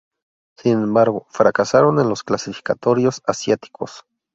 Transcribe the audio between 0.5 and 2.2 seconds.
Sin embargo, fracasaron en